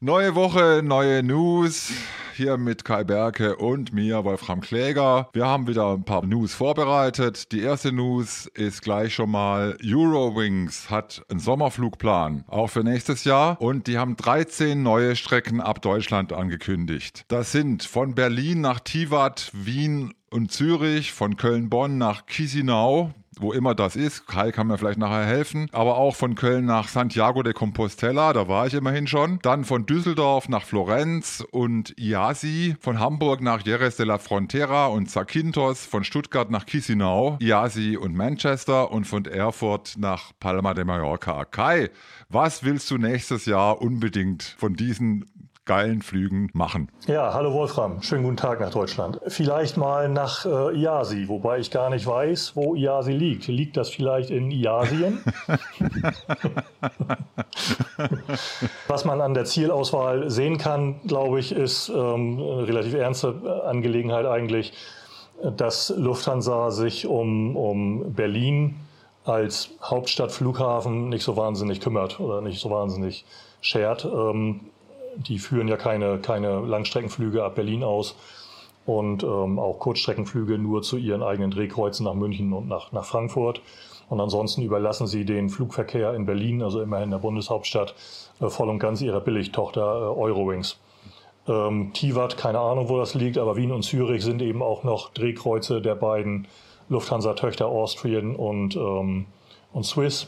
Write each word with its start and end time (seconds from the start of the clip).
Neue 0.00 0.34
Woche, 0.34 0.82
neue 0.84 1.22
News. 1.22 1.90
Hier 2.34 2.58
mit 2.58 2.84
Kai 2.84 3.02
Berke 3.02 3.56
und 3.56 3.94
mir, 3.94 4.24
Wolfram 4.24 4.60
Kläger. 4.60 5.30
Wir 5.32 5.46
haben 5.46 5.68
wieder 5.68 5.94
ein 5.94 6.04
paar 6.04 6.22
News 6.26 6.52
vorbereitet. 6.52 7.50
Die 7.50 7.62
erste 7.62 7.92
News 7.92 8.44
ist 8.52 8.82
gleich 8.82 9.14
schon 9.14 9.30
mal, 9.30 9.78
Eurowings 9.82 10.90
hat 10.90 11.24
einen 11.30 11.40
Sommerflugplan, 11.40 12.44
auch 12.46 12.66
für 12.66 12.84
nächstes 12.84 13.24
Jahr. 13.24 13.58
Und 13.58 13.86
die 13.86 13.96
haben 13.96 14.16
13 14.16 14.82
neue 14.82 15.16
Strecken 15.16 15.62
ab 15.62 15.80
Deutschland 15.80 16.34
angekündigt. 16.34 17.24
Das 17.28 17.52
sind 17.52 17.82
von 17.82 18.14
Berlin 18.14 18.60
nach 18.60 18.80
Tivat, 18.80 19.50
Wien 19.54 20.12
und 20.30 20.52
Zürich, 20.52 21.14
von 21.14 21.38
Köln-Bonn 21.38 21.96
nach 21.96 22.26
Chisinau, 22.26 23.14
wo 23.40 23.52
immer 23.52 23.74
das 23.74 23.96
ist. 23.96 24.26
Kai 24.26 24.52
kann 24.52 24.66
mir 24.66 24.78
vielleicht 24.78 24.98
nachher 24.98 25.24
helfen. 25.24 25.68
Aber 25.72 25.96
auch 25.96 26.16
von 26.16 26.34
Köln 26.34 26.64
nach 26.64 26.88
Santiago 26.88 27.42
de 27.42 27.52
Compostela, 27.52 28.32
da 28.32 28.48
war 28.48 28.66
ich 28.66 28.74
immerhin 28.74 29.06
schon. 29.06 29.38
Dann 29.42 29.64
von 29.64 29.86
Düsseldorf 29.86 30.48
nach 30.48 30.64
Florenz 30.64 31.44
und 31.50 31.98
Iasi. 31.98 32.76
Von 32.80 32.98
Hamburg 32.98 33.40
nach 33.40 33.64
Jerez 33.64 33.96
de 33.96 34.06
la 34.06 34.18
Frontera 34.18 34.86
und 34.86 35.10
Zakynthos. 35.10 35.86
Von 35.86 36.04
Stuttgart 36.04 36.50
nach 36.50 36.64
Chisinau, 36.64 37.38
Iasi 37.40 37.96
und 37.96 38.14
Manchester. 38.14 38.90
Und 38.90 39.06
von 39.06 39.24
Erfurt 39.24 39.94
nach 39.98 40.32
Palma 40.40 40.74
de 40.74 40.84
Mallorca. 40.84 41.44
Kai, 41.44 41.90
was 42.28 42.64
willst 42.64 42.90
du 42.90 42.98
nächstes 42.98 43.46
Jahr 43.46 43.80
unbedingt 43.80 44.42
von 44.42 44.74
diesen 44.74 45.26
geilen 45.66 46.00
Flügen 46.00 46.48
machen. 46.54 46.88
Ja, 47.06 47.34
hallo 47.34 47.52
Wolfram, 47.52 48.00
schönen 48.00 48.22
guten 48.22 48.36
Tag 48.36 48.60
nach 48.60 48.70
Deutschland. 48.70 49.20
Vielleicht 49.26 49.76
mal 49.76 50.08
nach 50.08 50.46
äh, 50.46 50.78
Iasi, 50.78 51.28
wobei 51.28 51.58
ich 51.58 51.72
gar 51.72 51.90
nicht 51.90 52.06
weiß, 52.06 52.52
wo 52.54 52.76
Iasi 52.76 53.12
liegt. 53.12 53.48
Liegt 53.48 53.76
das 53.76 53.90
vielleicht 53.90 54.30
in 54.30 54.50
Iasien? 54.52 55.18
Was 58.86 59.04
man 59.04 59.20
an 59.20 59.34
der 59.34 59.44
Zielauswahl 59.44 60.30
sehen 60.30 60.56
kann, 60.56 61.00
glaube 61.06 61.40
ich, 61.40 61.50
ist 61.52 61.88
ähm, 61.88 62.40
eine 62.40 62.68
relativ 62.68 62.94
ernste 62.94 63.62
Angelegenheit 63.66 64.24
eigentlich, 64.24 64.72
dass 65.56 65.92
Lufthansa 65.96 66.70
sich 66.70 67.06
um, 67.06 67.56
um 67.56 68.14
Berlin 68.14 68.76
als 69.24 69.70
Hauptstadtflughafen 69.82 71.08
nicht 71.08 71.24
so 71.24 71.36
wahnsinnig 71.36 71.80
kümmert 71.80 72.20
oder 72.20 72.40
nicht 72.40 72.60
so 72.60 72.70
wahnsinnig 72.70 73.24
schert. 73.60 74.04
Ähm, 74.04 74.60
die 75.16 75.38
führen 75.38 75.68
ja 75.68 75.76
keine, 75.76 76.18
keine 76.18 76.60
Langstreckenflüge 76.60 77.44
ab 77.44 77.54
Berlin 77.54 77.82
aus 77.82 78.16
und 78.86 79.24
ähm, 79.24 79.58
auch 79.58 79.78
Kurzstreckenflüge 79.78 80.58
nur 80.58 80.82
zu 80.82 80.96
ihren 80.96 81.22
eigenen 81.22 81.50
Drehkreuzen 81.50 82.04
nach 82.04 82.14
München 82.14 82.52
und 82.52 82.68
nach, 82.68 82.92
nach 82.92 83.04
Frankfurt. 83.04 83.60
Und 84.08 84.20
ansonsten 84.20 84.62
überlassen 84.62 85.08
sie 85.08 85.24
den 85.24 85.50
Flugverkehr 85.50 86.14
in 86.14 86.26
Berlin, 86.26 86.62
also 86.62 86.80
immerhin 86.80 87.10
der 87.10 87.18
Bundeshauptstadt, 87.18 87.94
äh, 88.40 88.48
voll 88.48 88.68
und 88.68 88.78
ganz 88.78 89.00
ihrer 89.02 89.20
Billigtochter 89.20 89.82
äh, 89.82 90.20
Eurowings. 90.20 90.78
Ähm, 91.48 91.92
Tivat, 91.92 92.36
keine 92.36 92.60
Ahnung, 92.60 92.88
wo 92.88 92.98
das 92.98 93.14
liegt, 93.14 93.38
aber 93.38 93.56
Wien 93.56 93.72
und 93.72 93.82
Zürich 93.82 94.22
sind 94.24 94.42
eben 94.42 94.62
auch 94.62 94.84
noch 94.84 95.10
Drehkreuze 95.10 95.80
der 95.80 95.94
beiden 95.96 96.46
Lufthansa-Töchter 96.88 97.66
Austrian 97.66 98.36
und, 98.36 98.76
ähm, 98.76 99.26
und 99.72 99.84
Swiss 99.84 100.26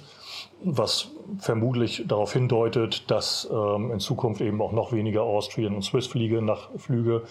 was 0.62 1.11
vermutlich 1.39 2.05
darauf 2.06 2.33
hindeutet, 2.33 3.11
dass 3.11 3.48
ähm, 3.50 3.92
in 3.92 4.00
Zukunft 4.00 4.41
eben 4.41 4.61
auch 4.61 4.72
noch 4.72 4.92
weniger 4.92 5.22
Austrian 5.22 5.75
und 5.75 5.83
Swiss 5.83 6.06
Flüge 6.06 6.42
nach, 6.42 6.69
Flüge 6.77 7.22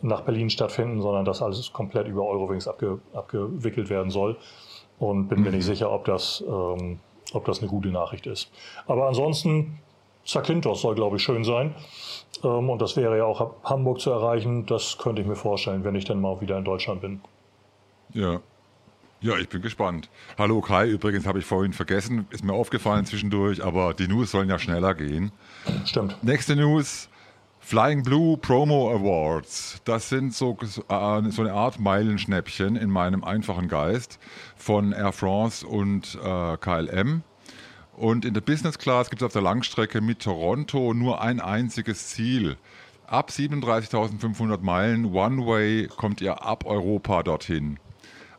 nach 0.00 0.22
Berlin 0.22 0.50
stattfinden, 0.50 1.00
sondern 1.00 1.24
dass 1.24 1.42
alles 1.42 1.72
komplett 1.72 2.06
über 2.06 2.24
Eurowings 2.24 2.68
abge, 2.68 3.00
abgewickelt 3.12 3.90
werden 3.90 4.10
soll. 4.10 4.36
Und 4.98 5.28
bin 5.28 5.42
mir 5.42 5.50
nicht 5.50 5.64
sicher, 5.64 5.90
ob 5.90 6.04
das, 6.04 6.44
ähm, 6.46 7.00
ob 7.32 7.44
das 7.44 7.58
eine 7.58 7.68
gute 7.68 7.88
Nachricht 7.88 8.26
ist. 8.26 8.50
Aber 8.86 9.08
ansonsten, 9.08 9.80
Zakynthos 10.24 10.82
soll, 10.82 10.94
glaube 10.94 11.16
ich, 11.16 11.22
schön 11.22 11.42
sein. 11.42 11.74
Ähm, 12.44 12.70
und 12.70 12.80
das 12.80 12.96
wäre 12.96 13.18
ja 13.18 13.24
auch 13.24 13.54
Hamburg 13.64 14.00
zu 14.00 14.10
erreichen. 14.10 14.66
Das 14.66 14.98
könnte 14.98 15.22
ich 15.22 15.26
mir 15.28 15.34
vorstellen, 15.34 15.82
wenn 15.82 15.96
ich 15.96 16.04
dann 16.04 16.20
mal 16.20 16.40
wieder 16.40 16.56
in 16.58 16.64
Deutschland 16.64 17.00
bin. 17.00 17.20
Ja, 18.12 18.40
ja, 19.22 19.36
ich 19.38 19.48
bin 19.48 19.62
gespannt. 19.62 20.10
Hallo 20.36 20.60
Kai, 20.60 20.88
übrigens 20.88 21.26
habe 21.26 21.38
ich 21.38 21.44
vorhin 21.44 21.72
vergessen, 21.72 22.26
ist 22.30 22.44
mir 22.44 22.52
aufgefallen 22.52 23.06
zwischendurch, 23.06 23.64
aber 23.64 23.94
die 23.94 24.08
News 24.08 24.32
sollen 24.32 24.48
ja 24.48 24.58
schneller 24.58 24.94
gehen. 24.94 25.32
Stimmt. 25.84 26.22
Nächste 26.22 26.56
News. 26.56 27.08
Flying 27.60 28.02
Blue 28.02 28.36
Promo 28.36 28.90
Awards. 28.90 29.80
Das 29.84 30.08
sind 30.08 30.34
so, 30.34 30.58
äh, 30.60 31.30
so 31.30 31.42
eine 31.42 31.52
Art 31.52 31.78
Meilenschnäppchen 31.78 32.74
in 32.74 32.90
meinem 32.90 33.22
einfachen 33.22 33.68
Geist 33.68 34.18
von 34.56 34.92
Air 34.92 35.12
France 35.12 35.64
und 35.64 36.18
äh, 36.22 36.56
KLM. 36.56 37.22
Und 37.96 38.24
in 38.24 38.34
der 38.34 38.40
Business 38.40 38.78
Class 38.78 39.10
gibt 39.10 39.22
es 39.22 39.26
auf 39.26 39.32
der 39.32 39.42
Langstrecke 39.42 40.00
mit 40.00 40.20
Toronto 40.20 40.92
nur 40.92 41.22
ein 41.22 41.40
einziges 41.40 42.08
Ziel. 42.08 42.56
Ab 43.06 43.30
37.500 43.30 44.60
Meilen 44.62 45.14
One 45.14 45.46
Way 45.46 45.86
kommt 45.86 46.20
ihr 46.20 46.44
ab 46.44 46.66
Europa 46.66 47.22
dorthin. 47.22 47.78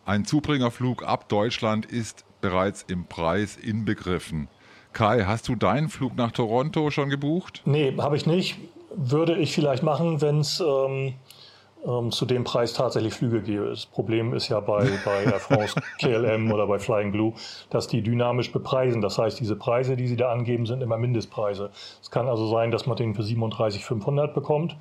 Ein 0.05 0.25
Zubringerflug 0.25 1.03
ab 1.03 1.29
Deutschland 1.29 1.85
ist 1.85 2.25
bereits 2.41 2.83
im 2.83 3.05
Preis 3.05 3.55
inbegriffen. 3.55 4.49
Kai, 4.91 5.23
hast 5.23 5.47
du 5.47 5.55
deinen 5.55 5.87
Flug 5.87 6.17
nach 6.17 6.31
Toronto 6.31 6.91
schon 6.91 7.09
gebucht? 7.09 7.61
Nee, 7.65 7.95
habe 7.97 8.17
ich 8.17 8.25
nicht. 8.25 8.57
Würde 8.95 9.37
ich 9.37 9.53
vielleicht 9.53 9.81
machen, 9.81 10.21
wenn 10.21 10.41
es 10.41 10.59
ähm, 10.59 11.13
ähm, 11.85 12.11
zu 12.11 12.25
dem 12.25 12.43
Preis 12.43 12.73
tatsächlich 12.73 13.13
Flüge 13.13 13.41
gäbe. 13.41 13.69
Das 13.69 13.85
Problem 13.85 14.33
ist 14.33 14.49
ja 14.49 14.59
bei, 14.59 14.87
bei 15.05 15.23
Air 15.23 15.39
France, 15.39 15.81
KLM 15.99 16.51
oder 16.51 16.67
bei 16.67 16.79
Flying 16.79 17.11
Blue, 17.11 17.33
dass 17.69 17.87
die 17.87 18.01
dynamisch 18.01 18.51
bepreisen. 18.51 19.01
Das 19.01 19.17
heißt, 19.17 19.39
diese 19.39 19.55
Preise, 19.55 19.95
die 19.95 20.07
sie 20.07 20.15
da 20.15 20.31
angeben, 20.31 20.65
sind 20.65 20.81
immer 20.81 20.97
Mindestpreise. 20.97 21.71
Es 22.01 22.11
kann 22.11 22.27
also 22.27 22.47
sein, 22.47 22.71
dass 22.71 22.85
man 22.85 22.97
den 22.97 23.15
für 23.15 23.23
37,500 23.23 24.33
bekommt 24.33 24.75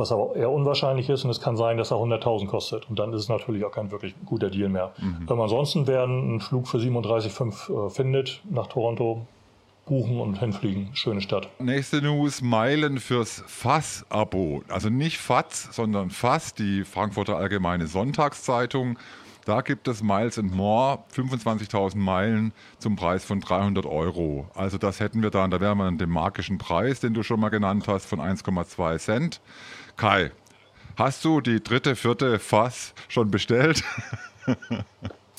was 0.00 0.10
aber 0.12 0.34
eher 0.34 0.50
unwahrscheinlich 0.50 1.08
ist. 1.08 1.24
Und 1.24 1.30
es 1.30 1.40
kann 1.40 1.56
sein, 1.56 1.76
dass 1.76 1.92
er 1.92 1.98
100.000 1.98 2.46
kostet. 2.46 2.88
Und 2.90 2.98
dann 2.98 3.12
ist 3.12 3.22
es 3.22 3.28
natürlich 3.28 3.64
auch 3.64 3.70
kein 3.70 3.92
wirklich 3.92 4.14
guter 4.26 4.50
Deal 4.50 4.68
mehr. 4.68 4.92
Mhm. 4.98 5.28
Wenn 5.28 5.36
man 5.36 5.44
ansonsten 5.44 5.86
wer 5.86 6.02
einen 6.02 6.40
Flug 6.40 6.66
für 6.66 6.78
37,5 6.78 7.86
äh, 7.86 7.90
findet 7.90 8.40
nach 8.50 8.66
Toronto, 8.66 9.26
buchen 9.90 10.20
und 10.20 10.38
hinfliegen. 10.38 10.90
Schöne 10.94 11.20
Stadt. 11.20 11.50
Nächste 11.58 12.00
News: 12.00 12.40
Meilen 12.42 13.00
fürs 13.00 13.42
FAS-Abo. 13.46 14.62
Also 14.68 14.88
nicht 14.88 15.18
FATS, 15.18 15.68
sondern 15.72 16.10
FAS, 16.10 16.54
die 16.54 16.84
Frankfurter 16.84 17.36
Allgemeine 17.36 17.88
Sonntagszeitung. 17.88 18.98
Da 19.46 19.62
gibt 19.62 19.88
es 19.88 20.00
Miles 20.02 20.38
and 20.38 20.54
More, 20.54 21.02
25.000 21.12 21.96
Meilen 21.96 22.52
zum 22.78 22.94
Preis 22.94 23.24
von 23.24 23.40
300 23.40 23.84
Euro. 23.84 24.48
Also 24.54 24.78
das 24.78 25.00
hätten 25.00 25.22
wir 25.22 25.30
dann, 25.30 25.50
da 25.50 25.60
wären 25.60 25.78
wir 25.78 25.84
an 25.84 25.98
dem 25.98 26.10
magischen 26.10 26.58
Preis, 26.58 27.00
den 27.00 27.12
du 27.12 27.24
schon 27.24 27.40
mal 27.40 27.48
genannt 27.48 27.88
hast, 27.88 28.06
von 28.06 28.20
1,2 28.20 28.98
Cent. 28.98 29.40
Kai, 29.96 30.30
hast 30.96 31.24
du 31.24 31.40
die 31.40 31.60
dritte, 31.60 31.96
vierte 31.96 32.38
Fass 32.38 32.94
schon 33.08 33.32
bestellt? 33.32 33.82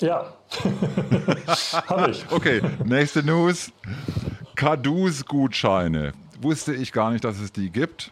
Ja, 0.01 0.34
habe 1.88 2.09
ich. 2.09 2.25
Okay, 2.31 2.59
nächste 2.84 3.22
News. 3.22 3.72
Kadus-Gutscheine. 4.61 6.13
Wusste 6.39 6.75
ich 6.75 6.91
gar 6.91 7.09
nicht, 7.09 7.23
dass 7.23 7.39
es 7.39 7.51
die 7.51 7.72
gibt. 7.72 8.11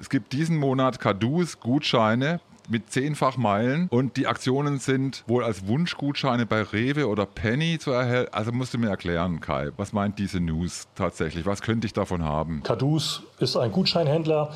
Es 0.00 0.10
gibt 0.10 0.32
diesen 0.32 0.56
Monat 0.56 0.98
Kadus-Gutscheine 0.98 2.40
mit 2.68 2.90
zehnfach 2.90 3.36
Meilen 3.36 3.86
und 3.88 4.16
die 4.16 4.26
Aktionen 4.26 4.80
sind 4.80 5.22
wohl 5.28 5.44
als 5.44 5.68
Wunschgutscheine 5.68 6.44
bei 6.44 6.62
Rewe 6.62 7.06
oder 7.06 7.24
Penny 7.24 7.78
zu 7.78 7.92
erhalten. 7.92 8.34
Also 8.34 8.50
musst 8.50 8.74
du 8.74 8.78
mir 8.78 8.88
erklären, 8.88 9.38
Kai, 9.38 9.70
was 9.76 9.92
meint 9.92 10.18
diese 10.18 10.40
News 10.40 10.88
tatsächlich? 10.96 11.46
Was 11.46 11.62
könnte 11.62 11.86
ich 11.86 11.92
davon 11.92 12.24
haben? 12.24 12.64
Kadus 12.64 13.22
ist 13.38 13.56
ein 13.56 13.70
Gutscheinhändler, 13.70 14.52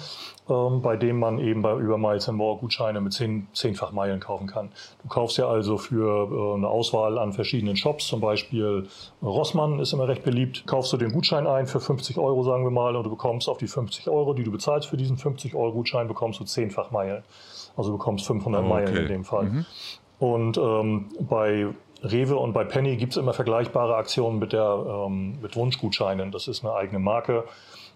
ähm, 0.49 0.83
bei 0.83 0.97
dem 0.97 1.19
man 1.19 1.39
eben 1.39 1.63
bei 1.63 1.75
über 1.77 1.97
Miles 1.97 2.31
More 2.31 2.59
Gutscheine 2.59 3.01
mit 3.01 3.15
zehn, 3.15 3.49
zehnfach 3.55 3.93
Meilen 3.93 4.21
kaufen 4.21 4.47
kann. 4.47 4.71
Du 5.03 5.09
kaufst 5.09 5.39
ja 5.39 5.49
also 5.49 5.79
für 5.79 6.29
äh, 6.31 6.57
eine 6.57 6.69
Auswahl 6.69 7.19
an 7.19 7.33
verschiedenen 7.33 7.77
Shops, 7.77 8.07
zum 8.07 8.21
Beispiel 8.21 8.87
Rossmann 9.23 9.79
ist 9.81 9.93
immer 9.93 10.07
recht 10.07 10.23
beliebt, 10.23 10.65
kaufst 10.67 10.93
du 10.93 10.97
den 10.97 11.13
Gutschein 11.13 11.47
ein 11.47 11.67
für 11.67 11.81
50 11.81 12.19
Euro, 12.19 12.43
sagen 12.43 12.65
wir 12.65 12.71
mal, 12.71 12.95
und 12.95 13.05
du 13.05 13.11
bekommst 13.11 13.49
auf 13.49 13.59
die 13.59 13.69
50 13.69 14.09
Euro, 14.09 14.35
die 14.35 14.45
du 14.45 14.51
bezahlst 14.51 14.89
für 14.89 14.97
diesen 14.97 15.17
50 15.17 15.55
Euro 15.55 15.73
Gutschein, 15.73 16.09
bekommst 16.09 16.41
du 16.41 16.45
zehnfach 16.45 16.91
Meilen. 16.91 17.23
Also 17.77 17.91
du 17.91 17.99
bekommst 17.99 18.27
500 18.27 18.63
oh, 18.63 18.69
Meilen 18.69 18.97
in 18.97 19.09
dem 19.09 19.25
Fall. 19.25 19.45
Mhm. 19.45 19.67
Und 20.19 20.59
ähm, 20.59 21.07
bei 21.21 21.69
Rewe 22.03 22.37
und 22.37 22.53
bei 22.53 22.65
Penny 22.65 22.97
gibt 22.97 23.13
es 23.13 23.17
immer 23.17 23.33
vergleichbare 23.33 23.97
Aktionen 23.97 24.39
mit, 24.39 24.53
der, 24.53 25.07
ähm, 25.07 25.41
mit 25.41 25.57
Wunschgutscheinen. 25.57 26.31
Das 26.31 26.49
ist 26.49 26.65
eine 26.65 26.75
eigene 26.75 26.99
Marke. 26.99 27.45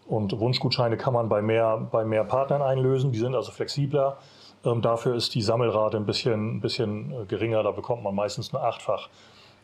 Und 0.09 0.39
Wunschgutscheine 0.39 0.97
kann 0.97 1.13
man 1.13 1.29
bei 1.29 1.43
mehr, 1.43 1.77
bei 1.77 2.05
mehr 2.05 2.25
Partnern 2.25 2.63
einlösen. 2.63 3.13
Die 3.13 3.19
sind 3.19 3.35
also 3.35 3.53
flexibler. 3.53 4.17
Ähm, 4.65 4.81
dafür 4.81 5.15
ist 5.15 5.35
die 5.35 5.43
Sammelrate 5.43 5.99
ein 5.99 6.07
bisschen, 6.07 6.57
ein 6.57 6.61
bisschen 6.61 7.13
äh, 7.13 7.25
geringer. 7.27 7.63
Da 7.63 7.73
bekommt 7.73 8.03
man 8.03 8.15
meistens 8.15 8.53
nur 8.53 8.65
achtfach 8.65 9.09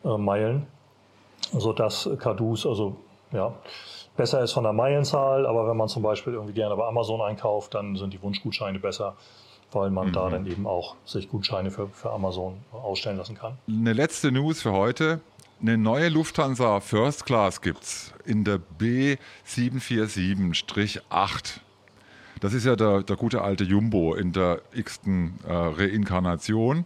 äh, 0.05 0.19
Meilen, 0.19 0.67
sodass 1.53 2.09
Kadus 2.19 2.67
also 2.67 2.97
ja, 3.33 3.55
besser 4.17 4.43
ist 4.43 4.53
von 4.53 4.65
der 4.65 4.75
Meilenzahl. 4.75 5.47
Aber 5.47 5.67
wenn 5.67 5.79
man 5.79 5.89
zum 5.89 6.03
Beispiel 6.03 6.35
irgendwie 6.35 6.55
gerne 6.55 6.77
bei 6.77 6.87
Amazon 6.87 7.23
einkauft, 7.23 7.75
dann 7.75 7.97
sind 7.97 8.13
die 8.13 8.23
Wunschgutscheine 8.23 8.79
besser 8.79 9.15
weil 9.75 9.91
man 9.91 10.09
mhm. 10.09 10.13
da 10.13 10.31
dann 10.31 10.47
eben 10.47 10.67
auch 10.67 10.95
sich 11.05 11.29
Gutscheine 11.29 11.71
für, 11.71 11.89
für 11.89 12.11
Amazon 12.11 12.59
ausstellen 12.73 13.19
lassen 13.19 13.37
kann. 13.37 13.59
Eine 13.69 13.93
letzte 13.93 14.31
News 14.31 14.63
für 14.63 14.73
heute. 14.73 15.21
Eine 15.67 15.79
neue 15.79 16.11
Lufthansa 16.11 16.81
First 16.81 17.25
Class 17.25 17.63
gibt 17.63 17.85
es 17.85 18.13
in 18.27 18.45
der 18.45 18.61
B747-8. 18.79 21.61
Das 22.41 22.53
ist 22.53 22.67
ja 22.67 22.77
der, 22.77 23.03
der 23.03 23.17
gute 23.17 23.41
alte 23.41 23.65
Jumbo 23.65 24.15
in 24.15 24.33
der 24.33 24.61
x-ten 24.75 25.39
äh, 25.49 25.51
Reinkarnation. 25.51 26.85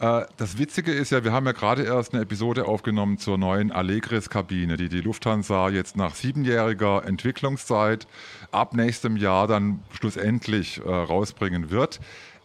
Äh, 0.00 0.22
das 0.38 0.58
Witzige 0.58 0.90
ist 0.90 1.12
ja, 1.12 1.22
wir 1.22 1.30
haben 1.30 1.46
ja 1.46 1.52
gerade 1.52 1.84
erst 1.84 2.12
eine 2.12 2.24
Episode 2.24 2.66
aufgenommen 2.66 3.18
zur 3.18 3.38
neuen 3.38 3.70
Allegris-Kabine, 3.70 4.76
die 4.76 4.88
die 4.88 5.02
Lufthansa 5.02 5.68
jetzt 5.68 5.96
nach 5.96 6.16
siebenjähriger 6.16 7.04
Entwicklungszeit 7.04 8.08
ab 8.50 8.74
nächstem 8.74 9.18
Jahr 9.18 9.46
dann 9.46 9.84
schlussendlich 9.92 10.80
äh, 10.84 10.90
rausbringen 10.90 11.70
wird. 11.70 12.00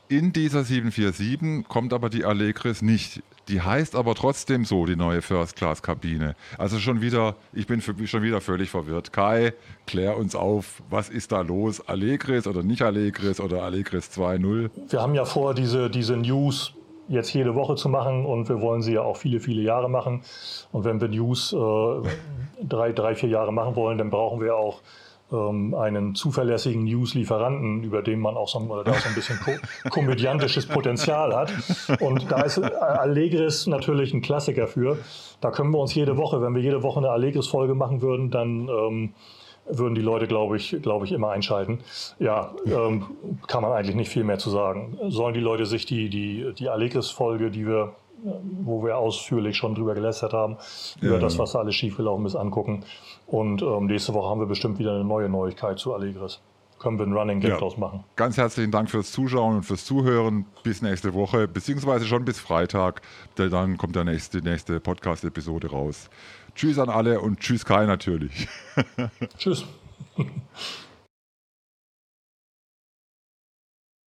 In 0.08 0.34
dieser 0.34 0.64
747 0.64 1.68
kommt 1.68 1.92
aber 1.92 2.10
die 2.10 2.26
Allegris 2.26 2.84
nicht. 2.84 3.24
Die 3.48 3.62
heißt 3.62 3.96
aber 3.96 4.14
trotzdem 4.14 4.64
so, 4.64 4.86
die 4.86 4.96
neue 4.96 5.24
First-Class-Kabine. 5.24 6.36
Also 6.60 6.78
schon 6.78 7.02
wieder, 7.02 7.36
ich 7.54 7.66
bin 7.66 7.82
für, 7.82 7.96
schon 8.06 8.22
wieder 8.22 8.40
völlig 8.40 8.70
verwirrt. 8.70 9.14
Kai, 9.14 9.54
klär 9.88 10.18
uns 10.18 10.36
auf, 10.36 10.84
was 10.92 11.10
ist 11.10 11.32
da 11.32 11.42
los? 11.42 11.88
Allegris 11.88 12.46
oder 12.46 12.62
nicht 12.62 12.84
Allegris 12.84 13.40
oder 13.40 13.64
Allegris 13.64 14.12
2.0? 14.16 14.70
Wir 14.90 15.02
haben 15.02 15.16
ja 15.16 15.26
vor, 15.26 15.56
diese, 15.56 15.90
diese 15.90 16.18
News 16.18 16.74
jetzt 17.08 17.34
jede 17.34 17.56
Woche 17.56 17.76
zu 17.76 17.90
machen 17.90 18.26
und 18.26 18.48
wir 18.48 18.62
wollen 18.62 18.84
sie 18.84 18.94
ja 18.94 19.02
auch 19.02 19.18
viele, 19.18 19.40
viele 19.40 19.64
Jahre 19.64 19.90
machen. 19.90 20.22
Und 20.72 20.84
wenn 20.84 21.02
wir 21.02 21.08
News 21.08 21.52
äh, 21.52 21.58
drei, 22.64 22.92
drei, 22.92 23.16
vier 23.16 23.30
Jahre 23.30 23.52
machen 23.52 23.76
wollen, 23.76 23.98
dann 23.98 24.12
brauchen 24.12 24.40
wir 24.40 24.56
auch 24.56 24.82
einen 25.32 26.14
zuverlässigen 26.14 26.84
News-Lieferanten, 26.84 27.84
über 27.84 28.04
den 28.04 28.20
man 28.20 28.38
auch 28.38 28.48
so, 28.48 28.60
oder 28.60 28.84
der 28.84 28.94
auch 28.94 29.00
so 29.00 29.10
ein 29.10 29.16
bisschen 29.16 29.40
ko 29.40 29.52
komödiantisches 29.90 30.68
Potenzial 30.68 31.36
hat. 31.36 31.52
Und 32.00 32.32
da 32.32 32.42
ist 32.44 32.60
Allegris 32.60 33.66
natürlich 33.66 34.14
ein 34.14 34.22
Klassiker 34.22 34.68
für. 34.68 35.00
Da 35.42 35.50
können 35.50 35.72
wir 35.72 35.80
uns 35.80 35.96
jede 35.96 36.18
Woche, 36.18 36.42
wenn 36.42 36.54
wir 36.54 36.62
jede 36.62 36.84
Woche 36.84 37.00
eine 37.00 37.10
Allegris-Folge 37.10 37.74
machen 37.74 38.04
würden, 38.04 38.30
dann 38.30 38.70
ähm, 38.70 39.14
würden 39.68 39.96
die 39.96 40.02
Leute, 40.02 40.28
glaube 40.28 40.58
ich, 40.58 40.78
glaube 40.82 41.06
ich, 41.06 41.12
immer 41.12 41.32
einschalten. 41.32 41.80
Ja, 42.20 42.52
ähm, 42.68 43.06
kann 43.48 43.64
man 43.64 43.72
eigentlich 43.72 43.96
nicht 43.96 44.10
viel 44.10 44.24
mehr 44.24 44.38
zu 44.38 44.52
sagen. 44.52 44.98
Sollen 45.08 45.34
die 45.34 45.40
Leute 45.40 45.66
sich 45.66 45.88
die, 45.88 46.10
die, 46.10 46.54
die 46.58 46.70
Allegris-Folge, 46.70 47.50
die 47.50 47.66
wir 47.66 47.96
wo 48.64 48.84
wir 48.84 48.98
ausführlich 48.98 49.58
schon 49.58 49.76
drüber 49.76 49.94
gelästert 49.94 50.34
haben, 50.34 50.58
über 51.02 51.16
ja. 51.16 51.20
das, 51.20 51.38
was 51.38 51.54
da 51.54 51.60
alles 51.60 51.76
schiefgelaufen 51.76 52.26
ist, 52.26 52.36
angucken. 52.36 52.84
Und 53.28 53.62
ähm, 53.62 53.86
nächste 53.86 54.14
Woche 54.14 54.30
haben 54.30 54.40
wir 54.40 54.48
bestimmt 54.48 54.80
wieder 54.80 54.94
eine 54.94 55.04
neue 55.04 55.30
Neuigkeit 55.30 55.80
zu 55.80 55.94
Allegris. 55.94 56.42
Können 56.80 57.00
wir 57.00 57.06
einen 57.06 57.14
Running 57.14 57.40
Gag 57.40 57.52
ja. 57.52 57.58
draus 57.58 57.78
machen. 57.78 58.04
Ganz 58.16 58.38
herzlichen 58.38 58.72
Dank 58.72 58.90
fürs 58.90 59.12
Zuschauen 59.12 59.58
und 59.58 59.64
fürs 59.64 59.86
Zuhören. 59.86 60.46
Bis 60.64 60.82
nächste 60.82 61.14
Woche, 61.14 61.48
beziehungsweise 61.48 62.06
schon 62.06 62.26
bis 62.26 62.38
Freitag. 62.38 63.02
Dann 63.36 63.78
kommt 63.78 63.96
der 63.96 64.04
nächste, 64.04 64.42
die 64.42 64.50
nächste 64.50 64.80
Podcast-Episode 64.80 65.72
raus. 65.72 66.10
Tschüss 66.54 66.78
an 66.78 66.90
alle 66.90 67.22
und 67.22 67.40
tschüss 67.40 67.66
Kai 67.66 67.86
natürlich. 67.86 68.48
tschüss. 69.38 69.66